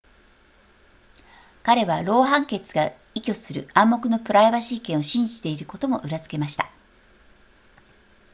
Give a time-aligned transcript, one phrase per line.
[1.61, 6.71] 彼はロー判決が依拠する暗黙のプライバシー権を信じていることも裏付けました